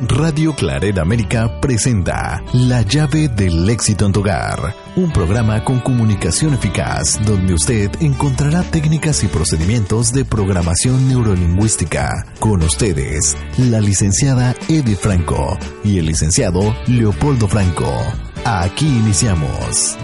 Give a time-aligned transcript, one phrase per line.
[0.00, 6.54] Radio Claret América presenta La llave del éxito en tu hogar, un programa con comunicación
[6.54, 12.26] eficaz donde usted encontrará técnicas y procedimientos de programación neurolingüística.
[12.38, 17.92] Con ustedes, la licenciada Edith Franco y el licenciado Leopoldo Franco.
[18.44, 19.96] Aquí iniciamos.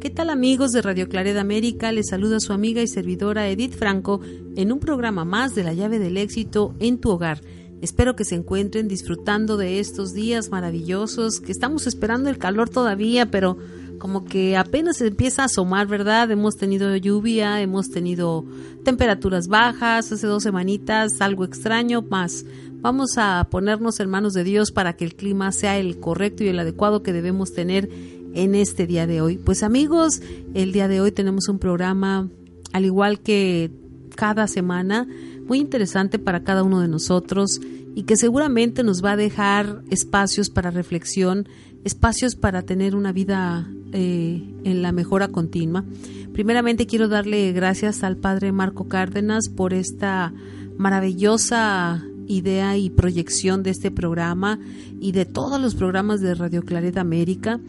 [0.00, 1.92] ¿Qué tal amigos de Radio Claret América?
[1.92, 4.22] Les saluda su amiga y servidora Edith Franco
[4.56, 7.42] en un programa más de la llave del éxito en tu hogar.
[7.82, 13.30] Espero que se encuentren disfrutando de estos días maravillosos, que estamos esperando el calor todavía,
[13.30, 13.58] pero
[13.98, 16.30] como que apenas empieza a asomar, ¿verdad?
[16.30, 18.44] Hemos tenido lluvia, hemos tenido
[18.84, 22.44] temperaturas bajas, hace dos semanitas, algo extraño, más
[22.80, 26.48] vamos a ponernos en manos de Dios para que el clima sea el correcto y
[26.48, 27.88] el adecuado que debemos tener
[28.34, 29.38] en este día de hoy.
[29.38, 30.20] Pues amigos,
[30.54, 32.28] el día de hoy tenemos un programa,
[32.72, 33.72] al igual que
[34.14, 35.08] cada semana,
[35.46, 37.60] muy interesante para cada uno de nosotros
[37.94, 41.48] y que seguramente nos va a dejar espacios para reflexión,
[41.84, 45.84] espacios para tener una vida eh, en la mejora continua.
[46.32, 50.34] Primeramente quiero darle gracias al padre Marco Cárdenas por esta
[50.76, 54.58] maravillosa idea y proyección de este programa
[55.00, 57.60] y de todos los programas de Radio Claret América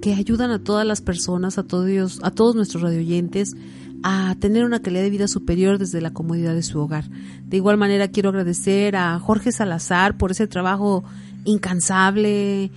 [0.00, 3.54] que ayudan a todas las personas, a todos, a todos nuestros radioyentes
[4.02, 7.04] a tener una calidad de vida superior desde la comodidad de su hogar.
[7.44, 11.04] De igual manera quiero agradecer a Jorge Salazar por ese trabajo
[11.44, 12.70] incansable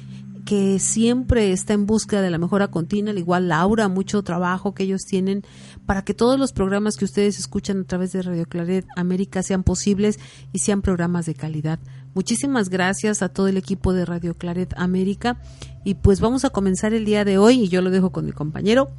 [0.46, 4.84] que siempre está en búsqueda de la mejora continua, al igual Laura, mucho trabajo que
[4.84, 5.44] ellos tienen
[5.88, 9.64] para que todos los programas que ustedes escuchan a través de Radio Claret América sean
[9.64, 10.20] posibles
[10.54, 11.80] y sean programas de calidad.
[12.14, 15.42] Muchísimas gracias a todo el equipo de Radio Claret América
[15.84, 18.32] y pues vamos a comenzar el día de hoy y yo lo dejo con mi
[18.32, 18.92] compañero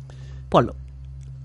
[0.48, 0.74] Polo.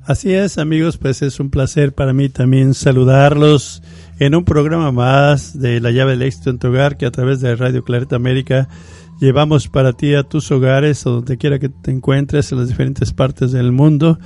[0.06, 3.84] Así es, amigos, pues es un placer para mí también saludarlos
[4.20, 7.40] en un programa más de La llave del éxito en tu hogar que a través
[7.40, 8.68] de Radio Clareta América
[9.20, 13.14] llevamos para ti a tus hogares o donde quiera que te encuentres en las diferentes
[13.14, 14.18] partes del mundo.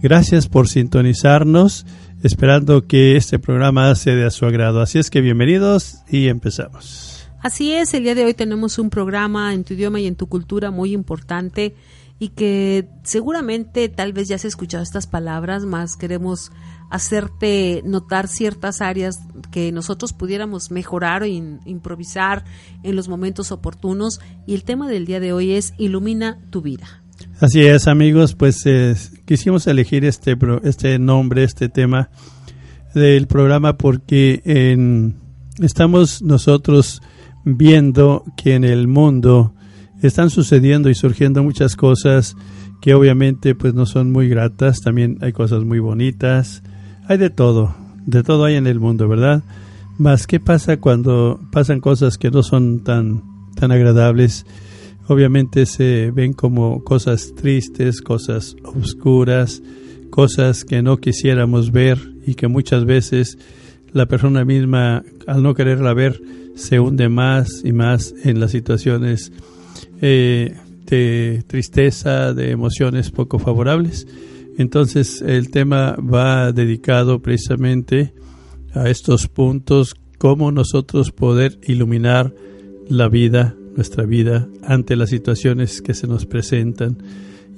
[0.00, 1.84] Gracias por sintonizarnos,
[2.22, 4.80] esperando que este programa sea de a su agrado.
[4.80, 7.28] Así es que bienvenidos y empezamos.
[7.40, 10.26] Así es, el día de hoy tenemos un programa en tu idioma y en tu
[10.26, 11.74] cultura muy importante
[12.18, 16.50] y que seguramente tal vez ya has escuchado estas palabras, más queremos
[16.90, 19.20] hacerte notar ciertas áreas
[19.50, 22.44] que nosotros pudiéramos mejorar o improvisar
[22.82, 24.20] en los momentos oportunos.
[24.46, 27.02] Y el tema del día de hoy es Ilumina tu vida.
[27.40, 32.10] Así es, amigos, pues eh, quisimos elegir este, este nombre, este tema
[32.94, 35.16] del programa porque en,
[35.60, 37.02] estamos nosotros
[37.44, 39.54] viendo que en el mundo
[40.02, 42.36] están sucediendo y surgiendo muchas cosas
[42.80, 46.62] que obviamente pues no son muy gratas, también hay cosas muy bonitas,
[47.06, 47.74] hay de todo,
[48.06, 49.42] de todo hay en el mundo, ¿verdad?
[49.98, 53.22] Mas qué pasa cuando pasan cosas que no son tan
[53.56, 54.46] tan agradables?
[55.08, 59.62] Obviamente se ven como cosas tristes, cosas oscuras,
[60.10, 63.38] cosas que no quisiéramos ver y que muchas veces
[63.92, 66.20] la persona misma al no quererla ver
[66.54, 69.32] se hunde más y más en las situaciones
[70.00, 70.56] eh,
[70.86, 74.06] de tristeza, de emociones poco favorables.
[74.56, 78.12] Entonces el tema va dedicado precisamente
[78.74, 82.34] a estos puntos, cómo nosotros poder iluminar
[82.88, 86.98] la vida, nuestra vida, ante las situaciones que se nos presentan.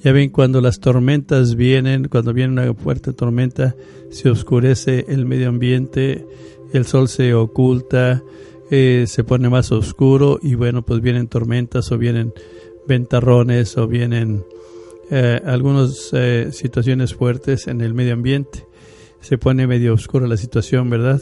[0.03, 3.75] Ya ven, cuando las tormentas vienen, cuando viene una fuerte tormenta,
[4.11, 6.27] se oscurece el medio ambiente,
[6.73, 8.23] el sol se oculta,
[8.73, 12.33] eh, se pone más oscuro y bueno, pues vienen tormentas o vienen
[12.87, 14.45] ventarrones o vienen
[15.11, 18.67] eh, algunas eh, situaciones fuertes en el medio ambiente.
[19.21, 21.21] Se pone medio oscura la situación, ¿verdad?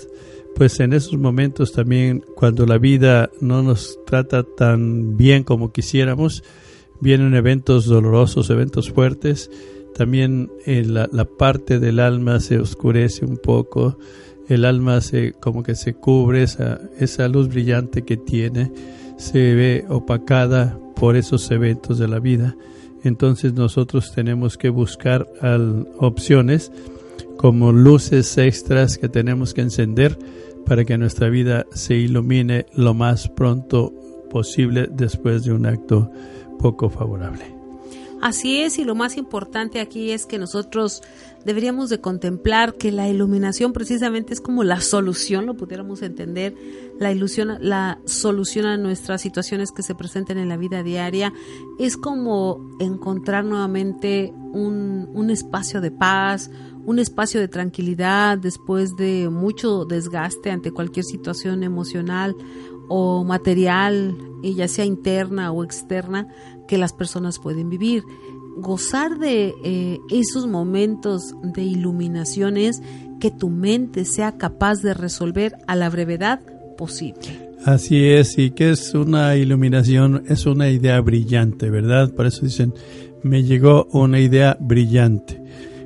[0.57, 6.45] Pues en esos momentos también, cuando la vida no nos trata tan bien como quisiéramos,
[7.01, 9.51] vienen eventos dolorosos, eventos fuertes,
[9.95, 13.99] también la, la parte del alma se oscurece un poco,
[14.49, 18.73] el alma se como que se cubre esa, esa luz brillante que tiene
[19.17, 22.57] se ve opacada por esos eventos de la vida
[23.05, 25.29] entonces nosotros tenemos que buscar
[25.99, 26.73] opciones
[27.37, 30.19] como luces extras que tenemos que encender
[30.67, 33.93] para que nuestra vida se ilumine lo más pronto
[34.31, 36.11] posible después de un acto
[36.59, 37.58] poco favorable.
[38.21, 41.03] Así es, y lo más importante aquí es que nosotros
[41.45, 46.55] deberíamos de contemplar que la iluminación precisamente es como la solución, lo pudiéramos entender,
[46.99, 51.33] la ilusión, la solución a nuestras situaciones que se presenten en la vida diaria,
[51.79, 56.51] es como encontrar nuevamente un, un espacio de paz,
[56.85, 62.35] un espacio de tranquilidad después de mucho desgaste ante cualquier situación emocional
[62.89, 66.27] o material, ya sea interna o externa,
[66.69, 68.05] que las personas pueden vivir.
[68.57, 72.81] Gozar de eh, esos momentos de iluminación es
[73.21, 76.41] que tu mente sea capaz de resolver a la brevedad
[76.77, 77.49] posible.
[77.65, 82.13] Así es, y que es una iluminación, es una idea brillante, ¿verdad?
[82.15, 82.73] Por eso dicen,
[83.23, 85.43] me llegó una idea brillante.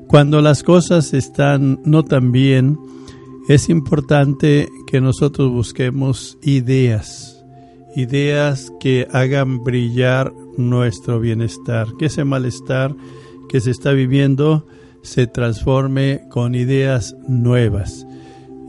[0.06, 2.78] Cuando las cosas están no tan bien,
[3.48, 7.42] es importante que nosotros busquemos ideas,
[7.96, 12.94] ideas que hagan brillar nuestro bienestar, que ese malestar
[13.48, 14.66] que se está viviendo
[15.02, 18.06] se transforme con ideas nuevas.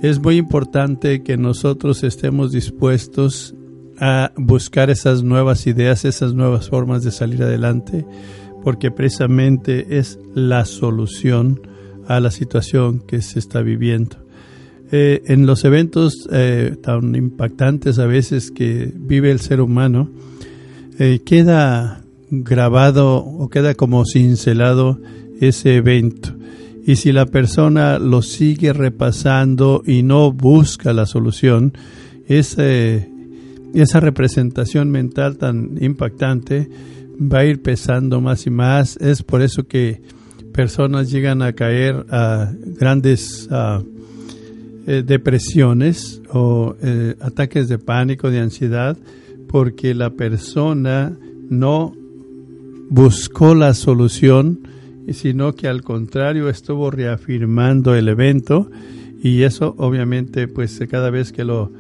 [0.02, 3.56] Es muy importante que nosotros estemos dispuestos
[4.00, 8.06] a buscar esas nuevas ideas, esas nuevas formas de salir adelante,
[8.64, 11.62] porque precisamente es la solución
[12.08, 14.18] a la situación que se está viviendo.
[14.92, 20.12] Eh, en los eventos eh, tan impactantes a veces que vive el ser humano,
[21.00, 25.00] eh, queda grabado o queda como cincelado
[25.40, 26.34] ese evento.
[26.86, 31.74] Y si la persona lo sigue repasando y no busca la solución,
[32.28, 33.10] ese,
[33.74, 36.70] esa representación mental tan impactante
[37.20, 38.98] va a ir pesando más y más.
[38.98, 40.02] Es por eso que
[40.54, 43.48] personas llegan a caer a grandes
[44.86, 48.98] eh, depresiones o eh, ataques de pánico, de ansiedad,
[49.54, 51.16] porque la persona
[51.48, 51.96] no
[52.90, 54.62] buscó la solución,
[55.12, 58.72] sino que al contrario estuvo reafirmando el evento
[59.22, 61.72] y eso obviamente pues cada vez que lo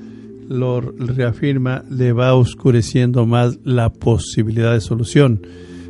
[0.47, 5.41] lo reafirma, le va oscureciendo más la posibilidad de solución.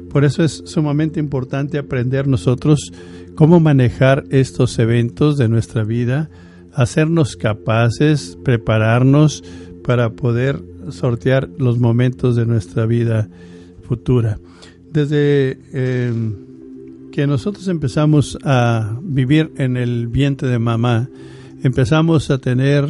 [0.09, 2.93] Por eso es sumamente importante aprender nosotros
[3.35, 6.29] cómo manejar estos eventos de nuestra vida,
[6.71, 9.43] hacernos capaces, prepararnos
[9.85, 13.29] para poder sortear los momentos de nuestra vida
[13.87, 14.39] futura.
[14.91, 16.33] Desde em,
[17.11, 21.09] que nosotros empezamos a vivir en el vientre de mamá,
[21.63, 22.87] empezamos a tener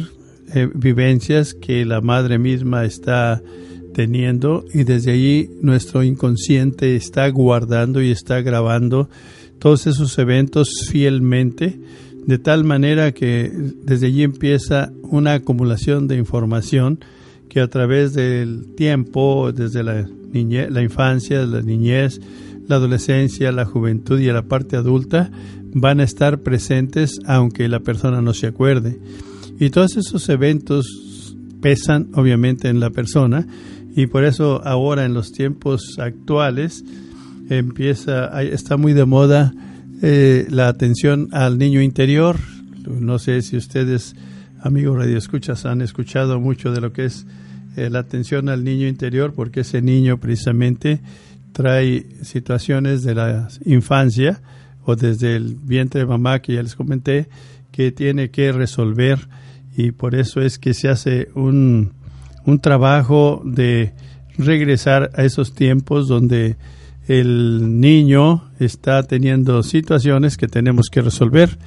[0.54, 3.42] eh, vivencias que la madre misma está
[3.94, 9.08] teniendo y desde allí nuestro inconsciente está guardando y está grabando
[9.58, 11.78] todos esos eventos fielmente
[12.26, 13.50] de tal manera que
[13.84, 17.00] desde allí empieza una acumulación de información
[17.48, 22.20] que a través del tiempo, desde la, niñez, la infancia, la niñez,
[22.66, 25.30] la adolescencia, la juventud y la parte adulta,
[25.74, 28.98] van a estar presentes aunque la persona no se acuerde.
[29.60, 33.46] Y todos esos eventos pesan obviamente en la persona
[33.94, 36.84] y por eso ahora en los tiempos actuales
[37.48, 39.54] empieza, está muy de moda
[40.06, 42.36] eh, la atención al niño interior.
[42.86, 44.14] No sé si ustedes,
[44.60, 47.26] amigos radioescuchas, han escuchado mucho de lo que es
[47.74, 51.00] eh, la atención al niño interior, porque ese niño precisamente
[51.52, 54.42] trae situaciones de la infancia
[54.84, 57.30] o desde el vientre de mamá que ya les comenté,
[57.72, 59.20] que tiene que resolver
[59.74, 61.94] y por eso es que se hace un,
[62.44, 63.94] un trabajo de
[64.36, 66.56] regresar a esos tiempos donde
[67.06, 71.58] el niño está teniendo situaciones que tenemos que resolver.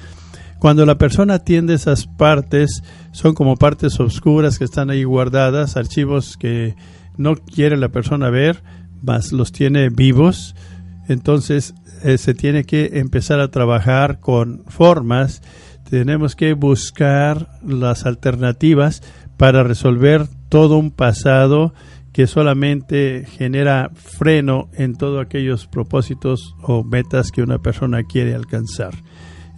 [0.58, 2.82] Cuando la persona atiende esas partes,
[3.12, 6.74] son como partes oscuras que están ahí guardadas, archivos que
[7.16, 8.62] no quiere la persona ver,
[9.02, 10.56] más los tiene vivos.
[11.08, 15.42] Entonces eh, se tiene que empezar a trabajar con formas
[15.88, 19.02] tenemos que buscar las alternativas
[19.36, 21.72] para resolver todo un pasado
[22.18, 28.92] que solamente genera freno en todos aquellos propósitos o metas que una persona quiere alcanzar.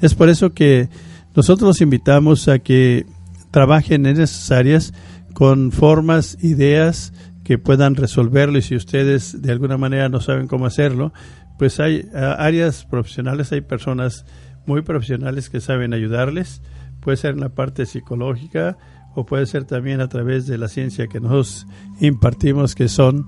[0.02, 0.90] Es por eso que
[1.34, 3.06] nosotros los invitamos a que
[3.50, 4.92] trabajen en esas áreas
[5.32, 7.14] con formas, ideas
[7.44, 11.14] que puedan resolverlo y si ustedes de alguna manera no saben cómo hacerlo,
[11.58, 14.26] pues hay áreas profesionales, hay personas
[14.66, 16.60] muy profesionales que saben ayudarles.
[17.00, 18.76] Puede ser en la parte psicológica
[19.14, 21.66] o puede ser también a través de la ciencia que nos
[22.00, 23.26] impartimos, que son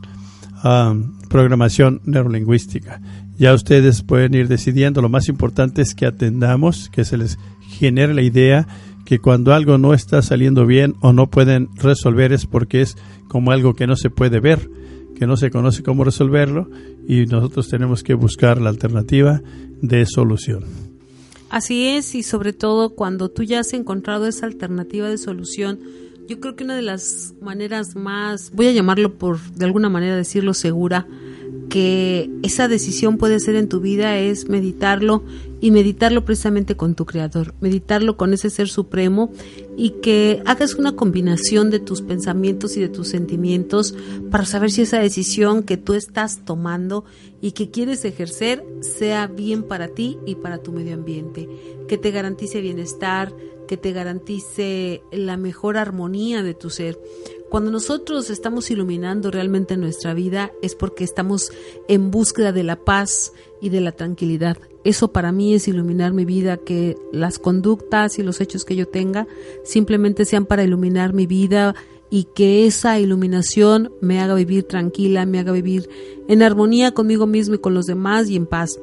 [0.65, 3.01] um, programación neurolingüística.
[3.39, 5.03] Ya ustedes pueden ir decidiendo.
[5.03, 8.67] Lo más importante es que atendamos, que se les genere la idea
[9.05, 12.97] que cuando algo no está saliendo bien o no pueden resolver es porque es
[13.29, 14.71] como algo que no se puede ver,
[15.17, 16.69] que no se conoce cómo resolverlo
[17.09, 19.41] y nosotros tenemos que buscar la alternativa
[19.81, 20.82] de solución.
[21.53, 25.81] Así es, y sobre todo cuando tú ya has encontrado esa alternativa de solución,
[26.27, 30.17] yo creo que una de las maneras más, voy a llamarlo por de alguna manera
[30.17, 31.07] decirlo segura,
[31.69, 35.25] que esa decisión puede ser en tu vida es meditarlo
[35.63, 39.31] y meditarlo precisamente con tu creador, meditarlo con ese ser supremo
[39.77, 43.95] y que hagas una combinación de tus pensamientos y de tus sentimientos
[44.31, 47.05] para saber si esa decisión que tú estás tomando
[47.41, 51.49] y que quieres ejercer sea bien para ti y para tu medio ambiente,
[51.87, 53.33] que te garantice bienestar,
[53.69, 56.99] que te garantice la mejor armonía de tu ser.
[57.51, 61.53] Cuando nosotros estamos iluminando realmente nuestra vida es porque estamos
[61.87, 64.57] en búsqueda de la paz y de la tranquilidad.
[64.85, 68.89] Eso para mí es iluminar mi vida, que las conductas y los hechos que yo
[68.89, 69.27] tenga
[69.65, 71.75] simplemente sean para iluminar mi vida
[72.11, 75.89] y que esa iluminación me haga vivir tranquila, me haga vivir
[76.29, 78.79] en armonía conmigo mismo y con los demás y en paz.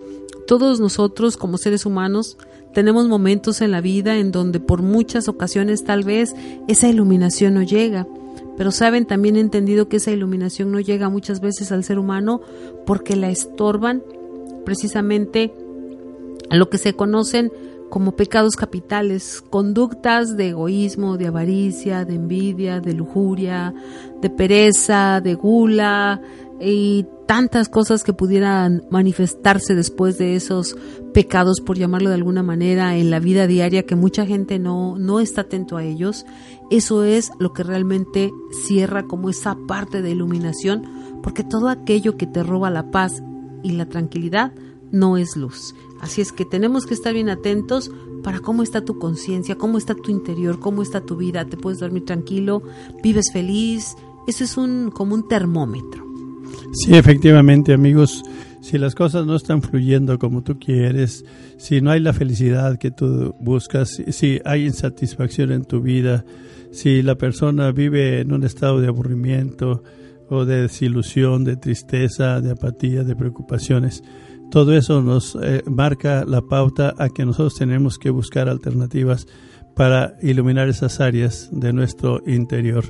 [0.48, 2.38] Todos nosotros como seres humanos
[2.74, 6.34] tenemos momentos en la vida en donde por muchas ocasiones tal vez
[6.68, 8.08] esa iluminación no llega
[8.60, 12.42] pero saben, también he entendido que esa iluminación no llega muchas veces al ser humano
[12.86, 14.04] porque la estorban
[14.66, 15.54] precisamente
[16.50, 17.52] a lo que se conocen
[17.90, 23.74] como pecados capitales, conductas de egoísmo, de avaricia, de envidia, de lujuria,
[24.22, 26.22] de pereza, de gula
[26.62, 30.76] y tantas cosas que pudieran manifestarse después de esos
[31.14, 35.20] pecados, por llamarlo de alguna manera, en la vida diaria que mucha gente no, no
[35.20, 36.26] está atento a ellos.
[36.70, 38.32] Eso es lo que realmente
[38.66, 40.84] cierra como esa parte de iluminación,
[41.24, 43.24] porque todo aquello que te roba la paz
[43.64, 44.54] y la tranquilidad
[44.92, 45.76] no es luz.
[46.00, 47.92] Así es que tenemos que estar bien atentos
[48.24, 51.46] para cómo está tu conciencia, cómo está tu interior, cómo está tu vida.
[51.46, 52.62] Te puedes dormir tranquilo,
[53.04, 53.96] vives feliz.
[54.28, 56.06] Eso es un como un termómetro.
[56.74, 58.24] Sí, efectivamente, amigos.
[58.62, 61.26] Si las cosas no están fluyendo como tú quieres,
[61.58, 66.26] si no hay la felicidad que tú buscas, si hay insatisfacción en tu vida,
[66.72, 69.82] si la persona vive en un estado de aburrimiento
[70.30, 74.04] o de desilusión, de tristeza, de apatía, de preocupaciones,
[74.52, 79.28] todo eso nos eh, marca la pauta a que nosotros tenemos que buscar alternativas
[79.76, 82.86] para iluminar esas áreas de nuestro interior.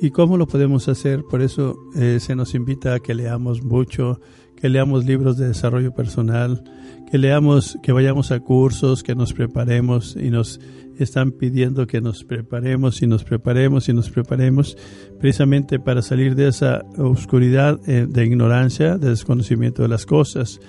[0.00, 1.22] ¿Y cómo lo podemos hacer?
[1.28, 4.20] Por eso eh, se nos invita a que leamos mucho,
[4.56, 6.64] que leamos libros de desarrollo personal,
[7.10, 10.60] que leamos, que vayamos a cursos, que nos preparemos y nos
[10.98, 14.76] están pidiendo que nos preparemos y nos preparemos y nos preparemos
[15.20, 20.60] precisamente para salir de esa oscuridad eh, de ignorancia, de desconocimiento de las cosas.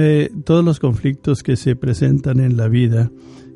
[0.00, 3.10] Eh, todos los conflictos que se presentan en la vida,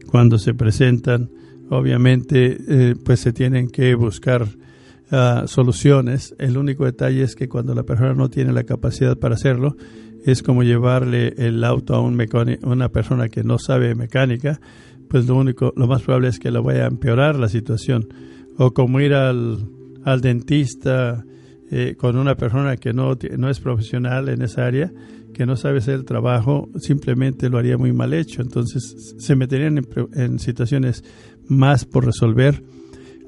[0.08, 1.30] cuando se presentan,
[1.70, 4.48] obviamente, eh, pues se tienen que buscar
[5.12, 6.34] ah, soluciones.
[6.40, 9.76] El único detalle es que cuando la persona no tiene la capacidad para hacerlo,
[10.24, 12.20] es como llevarle el auto a un
[12.64, 14.60] una persona que no sabe mecánica,
[15.08, 18.08] pues lo único, lo más probable es que lo vaya a empeorar la situación.
[18.58, 19.64] O como ir al,
[20.02, 21.24] al dentista
[21.70, 24.92] eh, con una persona que no, no es profesional en esa área,
[25.32, 28.42] que no sabe hacer el trabajo, simplemente lo haría muy mal hecho.
[28.42, 31.04] Entonces se meterían en, situaciones
[31.48, 32.62] más por resolver.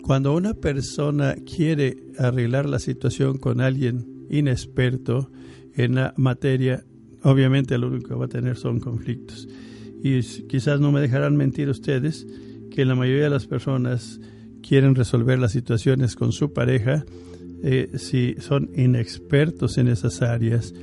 [0.03, 5.31] Cuando una persona quiere arreglar la situación con alguien inexperto
[5.75, 6.85] en la materia,
[7.23, 9.49] obviamente lo único que va a tener son conflictos.
[10.03, 12.27] Y quizás no me dejarán mentir ustedes
[12.71, 14.21] que la mayoría de las personas
[14.63, 17.05] quieren resolver las situaciones con su pareja
[17.63, 20.75] eh, si son inexpertos en esas áreas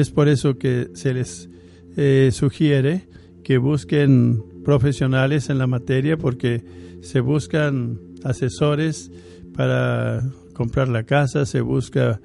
[0.00, 1.48] es por eso que se les
[1.96, 3.08] eh, sugiere
[3.42, 6.64] que busquen profesionales en la materia porque
[7.00, 9.10] se buscan asesores
[9.54, 10.22] para
[10.52, 12.20] comprar la casa, se busca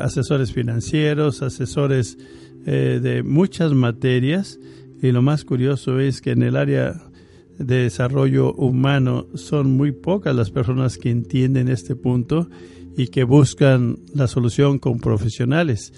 [0.00, 2.16] asesores financieros, asesores
[2.64, 4.58] eh, de muchas materias
[5.02, 7.10] y lo más curioso es que en el área
[7.58, 12.48] de desarrollo humano son muy pocas las personas que entienden este punto
[12.96, 15.92] y que buscan la solución con profesionales.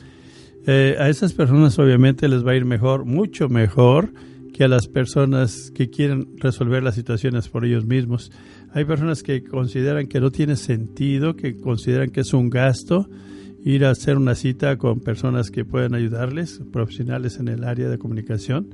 [0.71, 4.13] Eh, a esas personas obviamente les va a ir mejor, mucho mejor
[4.53, 8.31] que a las personas que quieren resolver las situaciones por ellos mismos.
[8.75, 13.09] Hay personas que consideran que no tiene sentido, que consideran que es un gasto
[13.65, 17.97] ir a hacer una cita con personas que pueden ayudarles, profesionales en el área de
[17.97, 18.69] comunicación,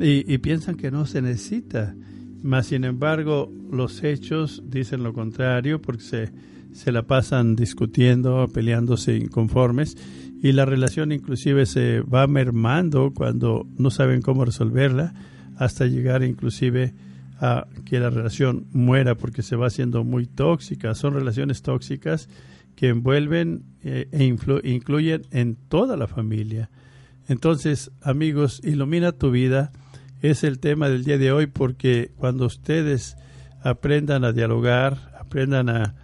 [0.00, 1.94] y, piensan que no se necesita.
[2.42, 6.32] Más sin embargo, los hechos dicen lo contrario porque se,
[6.74, 9.96] se la pasan discutiendo, peleándose inconformes
[10.42, 15.14] y la relación inclusive se va mermando cuando no saben cómo resolverla
[15.56, 16.92] hasta llegar inclusive
[17.40, 20.94] a que la relación muera porque se va haciendo muy tóxica.
[20.94, 22.28] Son relaciones tóxicas
[22.76, 26.70] que envuelven eh, e incluyen en toda la familia.
[27.28, 29.72] Entonces, amigos, ilumina tu vida
[30.20, 33.16] es el tema del día de hoy porque cuando ustedes
[33.62, 35.94] aprendan a dialogar, aprendan a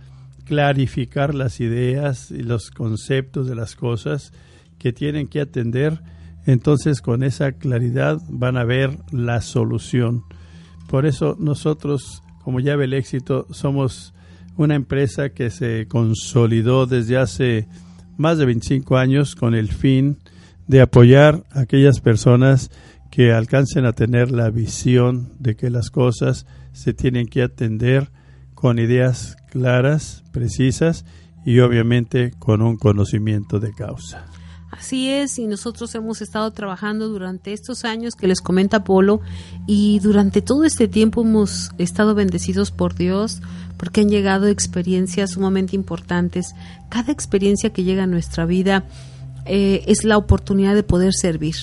[0.50, 4.32] clarificar las ideas y los conceptos de las cosas
[4.80, 6.02] que tienen que atender,
[6.44, 10.24] entonces con esa claridad van a ver la solución.
[10.88, 14.12] Por eso nosotros, como llave el éxito, somos
[14.56, 17.68] una empresa que se consolidó desde hace
[18.16, 20.18] más de 25 años con el fin
[20.66, 22.72] de apoyar a aquellas personas
[23.12, 28.10] que alcancen a tener la visión de que las cosas se tienen que atender
[28.60, 31.06] con ideas claras, precisas
[31.46, 34.26] y obviamente con un conocimiento de causa.
[34.70, 39.20] Así es, y nosotros hemos estado trabajando durante estos años que les comenta Polo
[39.66, 43.40] y durante todo este tiempo hemos estado bendecidos por Dios
[43.76, 46.54] porque han llegado experiencias sumamente importantes.
[46.88, 48.84] Cada experiencia que llega a nuestra vida
[49.46, 51.56] eh, es la oportunidad de poder servir.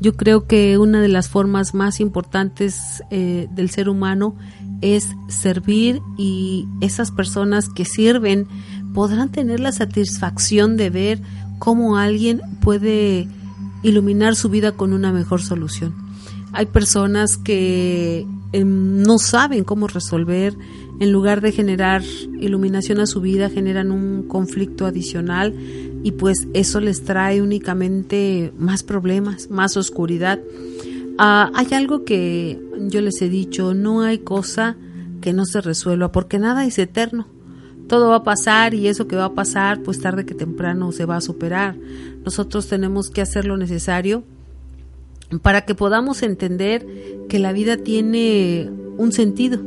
[0.00, 4.34] Yo creo que una de las formas más importantes eh, del ser humano
[4.82, 8.46] es servir y esas personas que sirven
[8.92, 11.22] podrán tener la satisfacción de ver
[11.58, 13.28] cómo alguien puede
[13.82, 15.94] iluminar su vida con una mejor solución.
[16.52, 20.54] Hay personas que em, no saben cómo resolver,
[21.00, 22.02] en lugar de generar
[22.40, 25.54] iluminación a su vida, generan un conflicto adicional
[26.04, 30.38] y pues eso les trae únicamente más problemas, más oscuridad.
[31.18, 34.76] Ah, hay algo que yo les he dicho, no hay cosa
[35.20, 37.26] que no se resuelva, porque nada es eterno
[37.92, 41.04] todo va a pasar y eso que va a pasar, pues tarde que temprano se
[41.04, 41.76] va a superar.
[42.24, 44.24] Nosotros tenemos que hacer lo necesario
[45.42, 46.86] para que podamos entender
[47.28, 49.60] que la vida tiene un sentido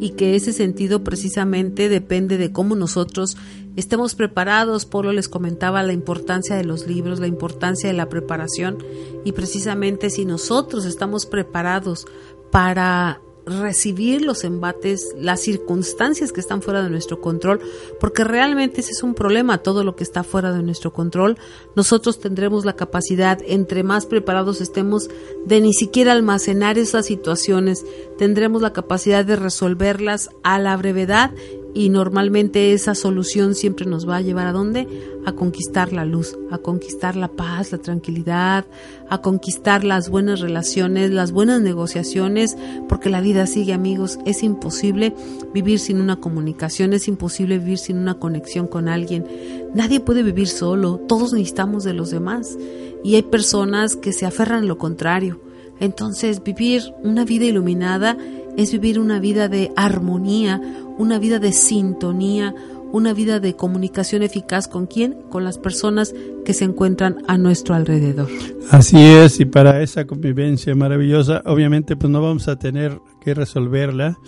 [0.00, 3.38] y que ese sentido precisamente depende de cómo nosotros
[3.76, 4.86] estemos preparados.
[4.86, 8.78] Polo les comentaba la importancia de los libros, la importancia de la preparación
[9.24, 12.06] y precisamente si nosotros estamos preparados
[12.50, 17.60] para recibir los embates, las circunstancias que están fuera de nuestro control,
[17.98, 21.38] porque realmente ese es un problema, todo lo que está fuera de nuestro control,
[21.74, 25.08] nosotros tendremos la capacidad, entre más preparados estemos,
[25.44, 27.84] de ni siquiera almacenar esas situaciones,
[28.16, 31.32] tendremos la capacidad de resolverlas a la brevedad
[31.74, 34.86] y normalmente esa solución siempre nos va a llevar a dónde?
[35.24, 38.66] A conquistar la luz, a conquistar la paz, la tranquilidad,
[39.08, 42.56] a conquistar las buenas relaciones, las buenas negociaciones,
[42.88, 45.14] porque la vida sigue amigos, es imposible
[45.54, 49.26] vivir sin una comunicación, es imposible vivir sin una conexión con alguien.
[49.74, 52.58] Nadie puede vivir solo, todos necesitamos de los demás
[53.02, 55.40] y hay personas que se aferran a lo contrario.
[55.80, 58.16] Entonces vivir una vida iluminada
[58.56, 60.60] es vivir una vida de armonía,
[60.98, 62.54] una vida de sintonía,
[62.92, 65.14] una vida de comunicación eficaz con quién?
[65.30, 68.28] Con las personas que se encuentran a nuestro alrededor.
[68.70, 74.18] Así es, y para esa convivencia maravillosa, obviamente pues no vamos a tener que resolverla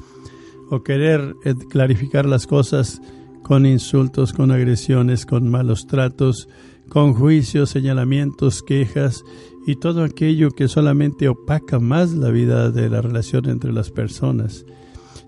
[0.71, 3.01] o querer eh, clarificar las cosas
[3.43, 6.49] con insultos, con agresiones, con malos tratos,
[6.89, 9.23] con juicios, señalamientos, quejas
[9.67, 14.65] y todo aquello que solamente opaca más la vida de la relación entre las personas.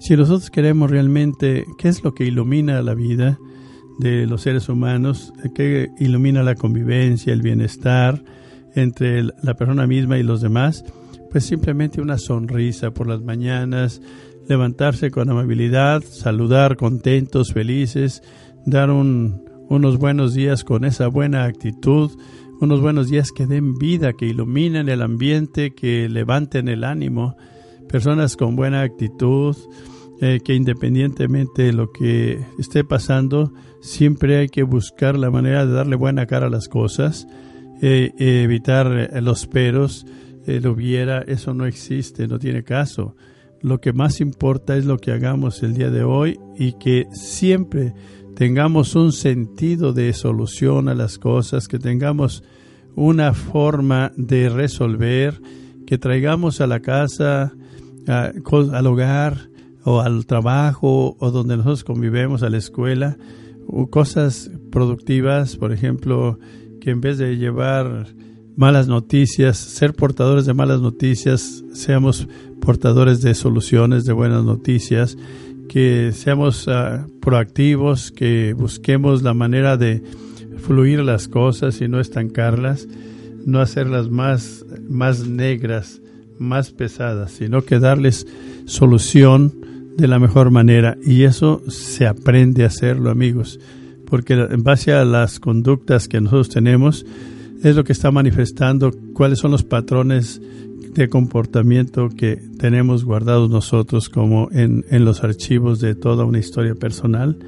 [0.06, 3.40] Si nosotros queremos realmente qué es lo que ilumina la vida
[3.98, 8.22] de los seres humanos, qué ilumina la convivencia, el bienestar
[8.76, 10.84] entre la persona misma y los demás,
[11.32, 14.00] pues simplemente una sonrisa por las mañanas,
[14.48, 18.22] levantarse con amabilidad, saludar contentos, felices,
[18.64, 22.12] dar unos buenos días con esa buena actitud,
[22.60, 27.36] unos buenos días que den vida, que iluminen el ambiente, que levanten el ánimo,
[27.88, 29.56] personas con buena actitud,
[30.20, 33.52] eh, que independientemente de lo que esté pasando,
[33.82, 37.26] siempre hay que buscar la manera de darle buena cara a las cosas,
[37.82, 40.06] eh, evitar eh, los peros,
[40.46, 43.16] lo hubiera, eso no existe, no tiene caso.
[43.62, 47.94] Lo que más importa es lo que hagamos el día de hoy y que siempre
[48.36, 52.44] tengamos un sentido de solución a las cosas, que tengamos
[52.94, 55.40] una forma de resolver,
[55.84, 57.52] que traigamos a la casa,
[58.06, 59.50] al hogar
[59.86, 63.16] o al trabajo o donde nosotros convivemos, a la escuela,
[63.88, 66.40] cosas productivas, por ejemplo,
[66.80, 68.08] que en vez de llevar
[68.56, 72.26] malas noticias, ser portadores de malas noticias, seamos
[72.60, 75.16] portadores de soluciones, de buenas noticias,
[75.68, 80.02] que seamos ah, proactivos, que busquemos la manera de
[80.58, 82.88] fluir las cosas y no estancarlas,
[83.44, 86.00] no hacerlas más, más negras,
[86.40, 88.26] más pesadas, sino que darles
[88.64, 89.65] solución
[89.96, 90.96] de la mejor manera.
[91.04, 93.58] Y eso se aprende a hacerlo, amigos,
[94.06, 97.06] porque en base a las conductas que nosotros tenemos,
[97.62, 100.40] es lo que está manifestando cuáles son los patrones
[100.94, 106.74] de comportamiento que tenemos guardados nosotros como en, en los archivos de toda una historia
[106.74, 107.38] personal.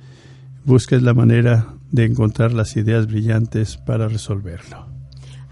[0.64, 4.88] busques la manera de encontrar las ideas brillantes para resolverlo.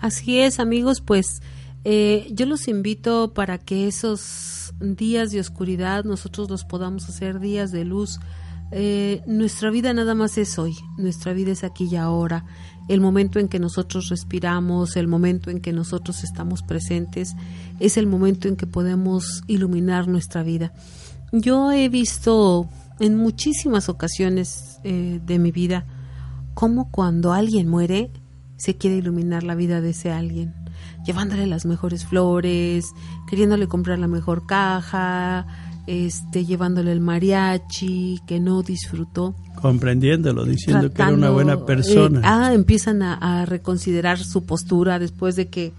[0.00, 1.40] Así es, amigos, pues
[1.85, 7.73] eh, yo los invito para que esos días de oscuridad nosotros los podamos hacer días
[7.73, 8.21] de luz.
[8.71, 12.45] Eh, nuestra vida nada más es hoy, nuestra vida es aquí y ahora,
[12.89, 17.37] el momento en que nosotros respiramos, el momento en que nosotros estamos presentes,
[17.79, 20.73] es el momento en que podemos iluminar nuestra vida.
[21.31, 22.69] Yo he visto
[23.01, 25.85] en muchísimas ocasiones eh, de mi vida
[26.55, 28.11] cómo cuando alguien muere,
[28.57, 30.55] se quiere iluminar la vida de ese alguien,
[31.05, 32.93] llevándole las mejores flores,
[33.29, 35.47] queriéndole comprar la mejor caja,
[35.87, 39.35] este, llevándole el mariachi que no disfrutó.
[39.61, 42.21] Comprendiéndolo, diciendo que era una buena eh, persona.
[42.25, 45.73] ah, empiezan a, reconsiderar su postura después de que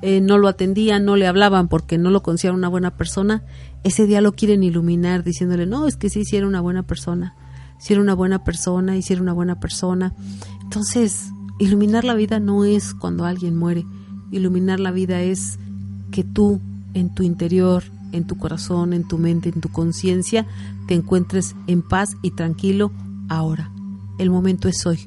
[0.00, 3.44] eh, no lo atendían, no le hablaban porque no lo consideraban una buena persona.
[3.84, 7.34] Ese día lo quieren iluminar diciéndole, no, es que sí, sí era una buena persona,
[7.78, 10.12] si era una buena persona, y si era una buena persona.
[10.62, 13.84] Entonces, Iluminar la vida no es cuando alguien muere.
[14.32, 15.58] Iluminar la vida es
[16.10, 16.60] que tú
[16.94, 20.46] en tu interior, en tu corazón, en tu mente, en tu conciencia,
[20.88, 22.92] te encuentres en paz y tranquilo
[23.28, 23.70] ahora.
[24.18, 24.98] El momento es hoy.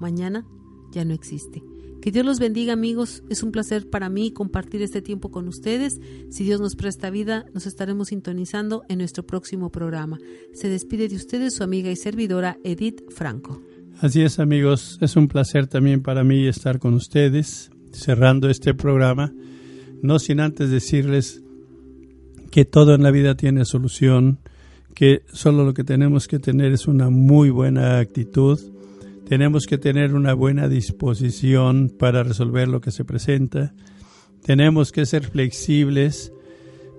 [0.00, 0.46] Mañana
[0.92, 1.62] ya no existe.
[2.00, 3.22] Que Dios los bendiga amigos.
[3.28, 6.00] Es un placer para mí compartir este tiempo con ustedes.
[6.30, 10.18] Si Dios nos presta vida, nos estaremos sintonizando en nuestro próximo programa.
[10.54, 13.60] Se despide de ustedes su amiga y servidora Edith Franco.
[14.00, 19.32] Así es amigos, es un placer también para mí estar con ustedes cerrando este programa,
[20.02, 21.42] no sin antes decirles
[22.50, 24.38] que todo en la vida tiene solución,
[24.94, 28.58] que solo lo que tenemos que tener es una muy buena actitud,
[29.28, 33.72] tenemos que tener una buena disposición para resolver lo que se presenta,
[34.44, 36.32] tenemos que ser flexibles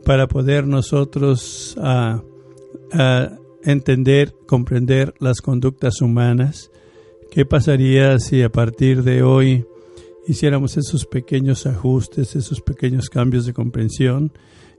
[0.06, 2.22] para poder nosotros ah,
[2.94, 3.32] ah,
[3.64, 6.72] entender, comprender las conductas humanas,
[7.32, 9.66] ¿Qué pasaría si a partir de hoy
[10.28, 14.32] hiciéramos esos pequeños ajustes, esos pequeños cambios de comprensión?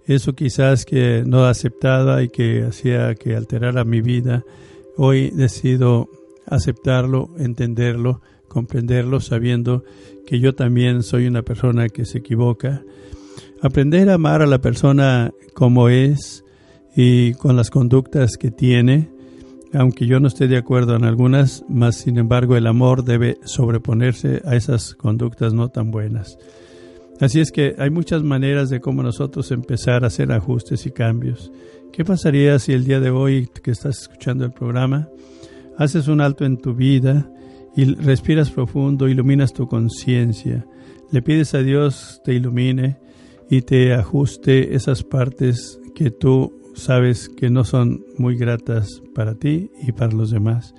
[0.07, 4.45] Eso quizás que no aceptaba y que hacía que alterara mi vida,
[4.97, 6.09] hoy decido
[6.47, 9.85] aceptarlo, entenderlo, comprenderlo, sabiendo
[10.27, 12.83] que yo también soy una persona que se equivoca.
[13.61, 16.45] Aprender a amar a la persona como es
[16.97, 19.09] y con las conductas que tiene,
[19.75, 24.43] aunque yo no esté de acuerdo en algunas, más sin embargo el amor debe sobreponerse
[24.45, 26.37] a esas conductas no tan buenas.
[27.21, 31.53] Así es que hay muchas maneras de cómo nosotros empezar a hacer ajustes y cambios.
[31.93, 35.09] ¿Qué pasaría si el día de hoy que estás escuchando el programa,
[35.79, 37.31] haces un alto en tu vida
[37.77, 40.67] y respiras profundo, iluminas tu conciencia,
[41.13, 42.99] le pides a Dios te ilumine
[43.51, 49.71] y te ajuste esas partes que tú sabes que no son muy gratas para ti
[49.83, 50.75] y para los demás.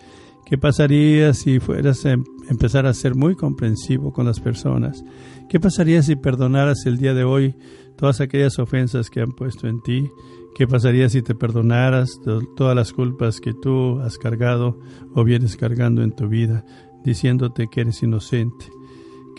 [0.45, 5.03] ¿Qué pasaría si fueras a em-, empezar a ser muy comprensivo con las personas?
[5.49, 7.55] ¿Qué pasaría si perdonaras el día de hoy
[7.97, 10.09] todas aquellas ofensas que han puesto en ti?
[10.55, 12.19] ¿Qué pasaría si te perdonaras
[12.55, 14.79] todas las culpas que tú has cargado
[15.15, 16.63] o vienes cargando en tu vida,
[17.03, 18.65] diciéndote que eres inocente,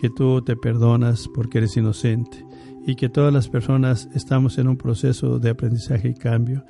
[0.00, 2.44] que tú te perdonas porque eres inocente?
[2.86, 6.64] Y que todas las personas estamos en un proceso de aprendizaje y cambio,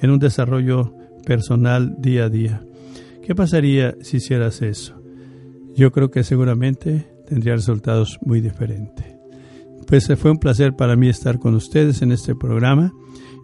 [0.00, 2.62] en un desarrollo personal día a día.
[3.24, 5.00] ¿Qué pasaría si hicieras eso?
[5.74, 9.06] Yo creo que seguramente tendría resultados muy diferentes.
[9.86, 12.92] Pues fue un placer para mí estar con ustedes en este programa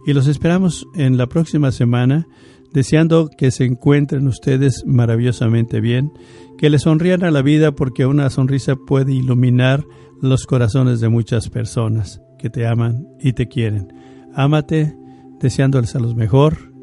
[0.05, 2.27] y los esperamos en la próxima semana
[2.73, 6.11] deseando que se encuentren ustedes maravillosamente bien,
[6.57, 9.83] que les sonrían a la vida porque una sonrisa puede iluminar
[10.21, 13.93] los corazones de muchas personas que te aman y te quieren.
[14.33, 14.95] Ámate
[15.39, 16.73] deseándoles a los mejor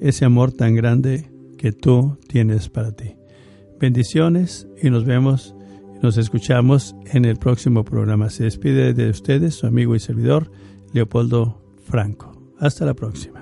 [0.00, 3.14] ese amor tan grande que tú tienes para ti.
[3.80, 5.54] Bendiciones y nos vemos,
[6.02, 8.30] nos escuchamos en el próximo programa.
[8.30, 10.50] Se despide de ustedes su amigo y servidor
[10.92, 12.32] Leopoldo Franco.
[12.58, 13.41] Hasta la próxima.